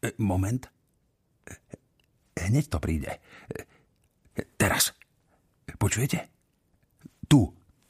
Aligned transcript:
E, 0.00 0.16
moment. 0.18 0.68
E, 1.44 1.52
hneď 2.48 2.66
to 2.68 2.78
príde. 2.80 3.20
Teraz. 4.56 4.96
Počujete? 5.76 6.28
Tu. 7.28 7.40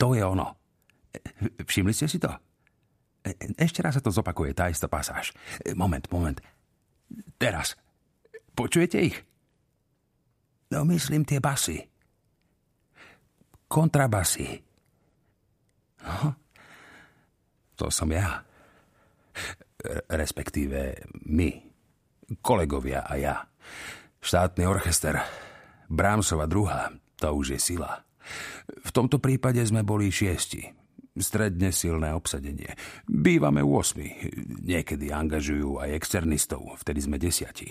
To 0.00 0.06
je 0.16 0.22
ono. 0.24 0.56
Všimli 1.60 1.92
ste 1.92 2.08
si 2.08 2.18
to? 2.18 2.30
Ešte 3.60 3.84
raz 3.84 4.00
sa 4.00 4.02
to 4.02 4.08
zopakuje, 4.08 4.56
tá 4.56 4.72
istá 4.72 4.88
pasáž. 4.88 5.36
Moment, 5.76 6.08
moment. 6.08 6.40
Teraz. 7.36 7.76
Počujete 8.56 8.96
ich? 8.96 9.16
No 10.70 10.86
myslím 10.88 11.26
tie 11.26 11.42
basy. 11.42 11.84
Kontrabasy. 13.68 14.62
No, 16.00 16.34
to 17.76 17.92
som 17.92 18.08
ja. 18.08 18.40
Respektíve 20.08 21.04
my. 21.28 21.69
Kolegovia 22.38 23.02
a 23.02 23.18
ja. 23.18 23.36
Štátny 24.22 24.62
orchester. 24.62 25.18
Brámsova 25.90 26.46
druhá. 26.46 26.94
To 27.18 27.34
už 27.34 27.58
je 27.58 27.60
sila. 27.60 28.06
V 28.86 28.90
tomto 28.94 29.18
prípade 29.18 29.58
sme 29.66 29.82
boli 29.82 30.14
šiesti. 30.14 30.62
Stredne 31.18 31.74
silné 31.74 32.14
obsadenie. 32.14 32.70
Bývame 33.10 33.66
8. 33.66 34.62
Niekedy 34.62 35.10
angažujú 35.10 35.82
aj 35.82 35.90
externistov. 35.90 36.78
Vtedy 36.78 37.02
sme 37.02 37.18
desiati. 37.18 37.66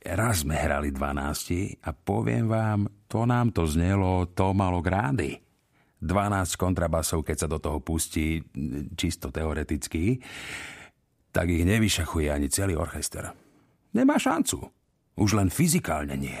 Raz 0.00 0.46
sme 0.46 0.54
hrali 0.54 0.94
12 0.94 1.82
a 1.82 1.90
poviem 1.92 2.46
vám, 2.46 2.88
to 3.10 3.26
nám 3.26 3.50
to 3.52 3.66
znelo, 3.66 4.30
to 4.32 4.54
malo 4.54 4.78
grády. 4.80 5.36
12 6.00 6.56
kontrabasov, 6.56 7.26
keď 7.26 7.36
sa 7.36 7.48
do 7.50 7.60
toho 7.60 7.84
pustí, 7.84 8.40
čisto 8.96 9.28
teoreticky, 9.28 10.16
tak 11.28 11.52
ich 11.52 11.66
nevyšachuje 11.68 12.32
ani 12.32 12.48
celý 12.48 12.80
orchester. 12.80 13.49
Nemá 13.90 14.16
šancu. 14.16 14.70
Už 15.18 15.36
len 15.36 15.50
fyzikálne 15.50 16.14
nie. 16.14 16.38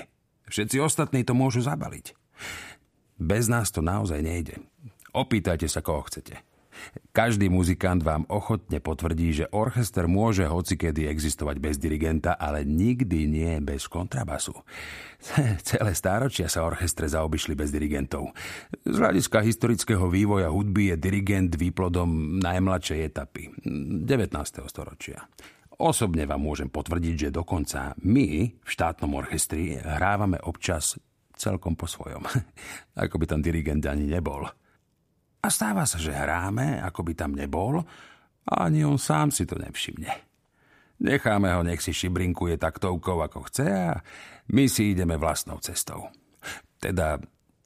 Všetci 0.50 0.82
ostatní 0.82 1.22
to 1.22 1.34
môžu 1.34 1.62
zabaliť. 1.62 2.14
Bez 3.20 3.52
nás 3.52 3.68
to 3.68 3.84
naozaj 3.84 4.18
nejde. 4.24 4.58
Opýtajte 5.12 5.68
sa, 5.68 5.84
koho 5.84 6.06
chcete. 6.08 6.40
Každý 7.10 7.50
muzikant 7.52 8.00
vám 8.00 8.24
ochotne 8.30 8.80
potvrdí, 8.80 9.44
že 9.44 9.50
orchester 9.52 10.06
môže 10.06 10.46
hocikedy 10.46 11.10
existovať 11.10 11.56
bez 11.60 11.76
dirigenta, 11.76 12.38
ale 12.38 12.64
nikdy 12.64 13.28
nie 13.28 13.52
bez 13.60 13.90
kontrabasu. 13.90 14.54
Celé 15.68 15.92
stáročia 15.92 16.48
sa 16.48 16.64
orchestre 16.64 17.10
zaobišli 17.10 17.52
bez 17.58 17.74
dirigentov. 17.74 18.32
Z 18.86 18.96
hľadiska 18.96 19.44
historického 19.44 20.08
vývoja 20.08 20.48
hudby 20.48 20.94
je 20.94 20.96
dirigent 20.96 21.52
výplodom 21.52 22.40
najmladšej 22.40 22.98
etapy 23.12 23.52
19. 23.60 24.32
storočia. 24.70 25.26
Osobne 25.80 26.28
vám 26.28 26.44
môžem 26.44 26.68
potvrdiť, 26.68 27.14
že 27.16 27.30
dokonca 27.32 27.96
my 28.04 28.52
v 28.52 28.68
štátnom 28.68 29.16
orchestri 29.16 29.80
hrávame 29.80 30.36
občas 30.44 31.00
celkom 31.32 31.72
po 31.72 31.88
svojom. 31.88 32.20
Ako 33.08 33.16
by 33.16 33.24
tam 33.24 33.40
dirigent 33.40 33.88
ani 33.88 34.04
nebol. 34.04 34.44
A 35.40 35.48
stáva 35.48 35.88
sa, 35.88 35.96
že 35.96 36.12
hráme, 36.12 36.84
ako 36.84 37.00
by 37.00 37.12
tam 37.16 37.32
nebol, 37.32 37.80
a 38.44 38.52
ani 38.68 38.84
on 38.84 39.00
sám 39.00 39.32
si 39.32 39.48
to 39.48 39.56
nevšimne. 39.56 40.12
Necháme 41.00 41.48
ho, 41.56 41.64
nech 41.64 41.80
si 41.80 41.96
šibrinkuje 41.96 42.60
taktovkou, 42.60 43.24
ako 43.24 43.48
chce 43.48 43.64
a 43.64 44.04
my 44.52 44.68
si 44.68 44.92
ideme 44.92 45.16
vlastnou 45.16 45.56
cestou. 45.64 46.12
Teda 46.76 47.16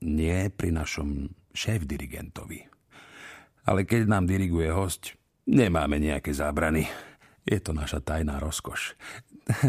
nie 0.07 0.55
pri 0.55 0.71
našom 0.71 1.35
šéf-dirigentovi. 1.51 2.63
Ale 3.67 3.83
keď 3.83 4.07
nám 4.07 4.31
diriguje 4.31 4.71
host, 4.71 5.19
nemáme 5.51 5.99
nejaké 5.99 6.31
zábrany. 6.31 6.87
Je 7.45 7.61
to 7.61 7.77
naša 7.77 8.01
tajná 8.01 8.41
rozkoš. 8.41 8.97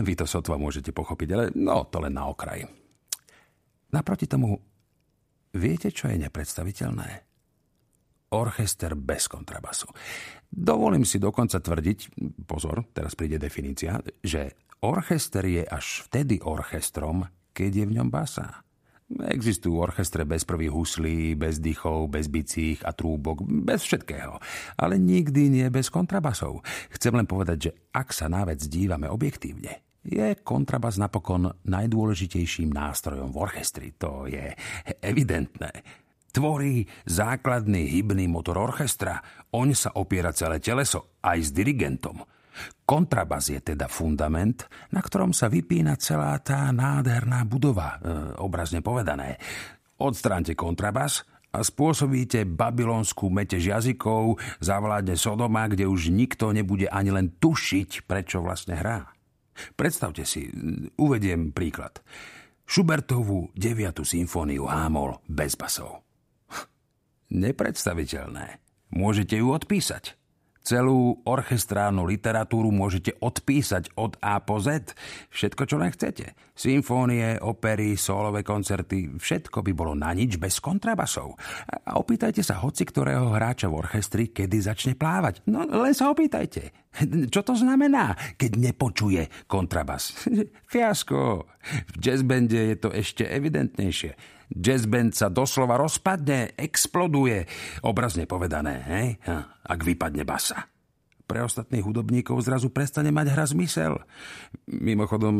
Vy 0.08 0.16
to 0.16 0.24
sotva 0.24 0.56
môžete 0.56 0.96
pochopiť, 0.96 1.30
ale 1.36 1.46
no, 1.56 1.84
to 1.88 2.00
len 2.00 2.16
na 2.16 2.32
okraj. 2.32 2.64
Naproti 3.92 4.28
tomu, 4.28 4.60
viete, 5.56 5.92
čo 5.92 6.08
je 6.12 6.20
nepredstaviteľné? 6.20 7.36
orchester 8.36 8.98
bez 9.00 9.32
kontrabasu. 9.32 9.88
Dovolím 10.52 11.08
si 11.08 11.22
dokonca 11.22 11.62
tvrdiť, 11.62 12.00
pozor, 12.44 12.90
teraz 12.92 13.16
príde 13.16 13.40
definícia, 13.40 14.04
že 14.20 14.56
orchester 14.84 15.46
je 15.48 15.64
až 15.64 16.04
vtedy 16.10 16.44
orchestrom, 16.44 17.24
keď 17.56 17.72
je 17.72 17.86
v 17.88 17.96
ňom 17.96 18.10
basa. 18.12 18.65
Existujú 19.16 19.80
orchestre 19.80 20.28
bez 20.28 20.44
prvých 20.44 20.76
huslí, 20.76 21.40
bez 21.40 21.64
dychov, 21.64 22.12
bez 22.12 22.28
bicích 22.28 22.84
a 22.84 22.92
trúbok, 22.92 23.48
bez 23.48 23.88
všetkého. 23.88 24.36
Ale 24.76 25.00
nikdy 25.00 25.48
nie 25.48 25.68
bez 25.72 25.88
kontrabasov. 25.88 26.60
Chcem 26.92 27.16
len 27.16 27.24
povedať, 27.24 27.58
že 27.72 27.72
ak 27.96 28.12
sa 28.12 28.28
na 28.28 28.44
vec 28.44 28.60
dívame 28.68 29.08
objektívne, 29.08 29.86
je 30.06 30.38
kontrabas 30.44 31.02
napokon 31.02 31.50
najdôležitejším 31.66 32.70
nástrojom 32.70 33.34
v 33.34 33.40
orchestri. 33.42 33.88
To 33.98 34.30
je 34.30 34.54
evidentné. 35.02 35.72
Tvorí 36.36 36.84
základný 37.08 37.88
hybný 37.96 38.28
motor 38.28 38.60
orchestra. 38.60 39.24
Oň 39.56 39.72
sa 39.74 39.96
opiera 39.96 40.36
celé 40.36 40.60
teleso, 40.60 41.16
aj 41.24 41.40
s 41.40 41.50
dirigentom. 41.56 42.20
Kontrabas 42.86 43.50
je 43.50 43.60
teda 43.60 43.90
fundament, 43.90 44.70
na 44.94 45.02
ktorom 45.02 45.34
sa 45.34 45.50
vypína 45.50 45.98
celá 45.98 46.38
tá 46.40 46.70
nádherná 46.70 47.44
budova, 47.44 47.98
e, 47.98 48.08
obrazne 48.40 48.80
povedané. 48.86 49.42
Odstránte 49.98 50.54
kontrabas 50.54 51.26
a 51.56 51.64
spôsobíte 51.64 52.44
babylonskú 52.44 53.32
metež 53.32 53.72
jazykov, 53.72 54.38
zavládne 54.60 55.16
Sodoma, 55.16 55.72
kde 55.72 55.88
už 55.88 56.12
nikto 56.12 56.52
nebude 56.52 56.92
ani 56.92 57.16
len 57.16 57.28
tušiť, 57.40 58.04
prečo 58.04 58.44
vlastne 58.44 58.76
hrá. 58.76 59.08
Predstavte 59.80 60.28
si, 60.28 60.52
uvediem 61.00 61.56
príklad. 61.56 62.04
Schubertovú 62.68 63.56
9. 63.56 64.04
symfóniu 64.04 64.68
hámol 64.68 65.22
bez 65.32 65.56
basov. 65.56 66.04
Nepredstaviteľné. 67.32 68.60
Môžete 68.92 69.40
ju 69.40 69.54
odpísať. 69.54 70.18
Celú 70.66 71.22
orchestrálnu 71.30 72.10
literatúru 72.10 72.74
môžete 72.74 73.14
odpísať 73.22 73.94
od 74.02 74.18
A 74.18 74.42
po 74.42 74.58
Z. 74.58 74.98
Všetko, 75.30 75.70
čo 75.70 75.78
len 75.78 75.94
chcete. 75.94 76.34
Symfónie, 76.58 77.38
opery, 77.38 77.94
solové 77.94 78.42
koncerty, 78.42 79.14
všetko 79.14 79.62
by 79.62 79.72
bolo 79.78 79.94
na 79.94 80.10
nič 80.18 80.42
bez 80.42 80.58
kontrabasov. 80.58 81.38
A 81.70 82.02
opýtajte 82.02 82.42
sa 82.42 82.58
hoci 82.66 82.82
ktorého 82.82 83.30
hráča 83.30 83.70
v 83.70 83.78
orchestri, 83.78 84.34
kedy 84.34 84.58
začne 84.66 84.94
plávať. 84.98 85.46
No 85.46 85.70
len 85.70 85.94
sa 85.94 86.10
opýtajte. 86.10 86.74
Čo 87.30 87.46
to 87.46 87.54
znamená, 87.54 88.18
keď 88.34 88.58
nepočuje 88.58 89.46
kontrabas? 89.46 90.18
Fiasko. 90.74 91.46
V 91.94 91.96
jazzbende 92.02 92.74
je 92.74 92.78
to 92.82 92.90
ešte 92.90 93.22
evidentnejšie. 93.22 94.18
Jazzband 94.50 95.14
sa 95.14 95.30
doslova 95.30 95.78
rozpadne, 95.78 96.58
exploduje, 96.58 97.46
obrazne 97.86 98.26
povedané, 98.26 98.76
hej? 98.90 99.08
Ak 99.66 99.80
vypadne 99.82 100.24
basa. 100.24 100.70
Pre 101.26 101.42
ostatných 101.42 101.82
hudobníkov 101.82 102.38
zrazu 102.46 102.70
prestane 102.70 103.10
mať 103.10 103.34
hra 103.34 103.50
zmysel. 103.50 103.98
Mimochodom, 104.70 105.34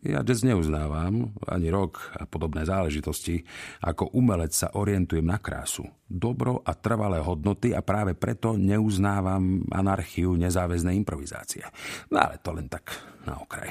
ja 0.00 0.24
jazz 0.24 0.40
neuznávam, 0.40 1.36
ani 1.44 1.68
rok 1.68 2.16
a 2.16 2.24
podobné 2.24 2.64
záležitosti. 2.64 3.44
Ako 3.84 4.16
umelec 4.16 4.56
sa 4.56 4.72
orientujem 4.72 5.28
na 5.28 5.36
krásu, 5.36 5.84
dobro 6.08 6.64
a 6.64 6.72
trvalé 6.72 7.20
hodnoty 7.20 7.76
a 7.76 7.84
práve 7.84 8.16
preto 8.16 8.56
neuznávam 8.56 9.68
anarchiu 9.68 10.32
nezáväznej 10.40 10.96
improvizácie. 10.96 11.68
No 12.08 12.16
ale 12.24 12.40
to 12.40 12.56
len 12.56 12.72
tak 12.72 12.88
na 13.28 13.36
okraj. 13.36 13.68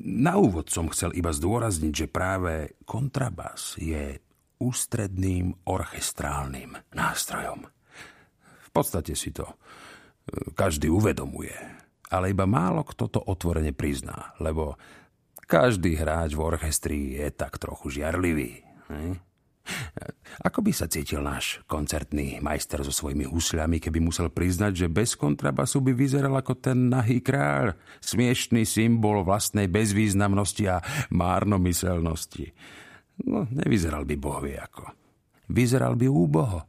Na 0.00 0.40
úvod 0.40 0.72
som 0.72 0.88
chcel 0.88 1.12
iba 1.20 1.36
zdôrazniť, 1.36 1.92
že 1.92 2.08
práve 2.08 2.80
kontrabas 2.88 3.76
je 3.76 4.16
ústredným 4.56 5.68
orchestrálnym 5.68 6.80
nástrojom. 6.96 7.68
Podstate 8.70 9.18
si 9.18 9.34
to 9.34 9.46
e, 9.46 9.54
každý 10.54 10.90
uvedomuje, 10.90 11.54
ale 12.10 12.30
iba 12.30 12.46
málo 12.46 12.86
kto 12.86 13.10
to 13.10 13.20
otvorene 13.22 13.74
prizná, 13.74 14.34
lebo 14.38 14.78
každý 15.50 15.98
hráč 15.98 16.38
v 16.38 16.46
orchestri 16.46 16.98
je 17.18 17.26
tak 17.34 17.58
trochu 17.58 17.98
žiarlivý. 17.98 18.62
Hm? 18.86 19.30
Ako 20.40 20.64
by 20.64 20.72
sa 20.72 20.90
cítil 20.90 21.20
náš 21.20 21.60
koncertný 21.68 22.40
majster 22.40 22.80
so 22.82 22.90
svojimi 22.90 23.28
husľami, 23.28 23.78
keby 23.78 23.98
musel 24.00 24.32
priznať, 24.32 24.86
že 24.86 24.88
bez 24.88 25.14
kontrabasu 25.14 25.84
by 25.84 25.92
vyzeral 25.94 26.34
ako 26.38 26.58
ten 26.58 26.88
nahý 26.90 27.20
kráľ, 27.20 27.76
smiešný 28.00 28.64
symbol 28.64 29.22
vlastnej 29.22 29.68
bezvýznamnosti 29.68 30.64
a 30.70 30.82
márnomyselnosti. 31.12 32.50
No, 33.28 33.44
nevyzeral 33.52 34.08
by 34.08 34.16
bohvie 34.16 34.56
ako. 34.56 34.90
Vyzeral 35.50 35.98
by 35.98 36.06
úboho. 36.08 36.64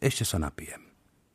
Ešte 0.00 0.24
sa 0.24 0.38
napijem. 0.38 0.93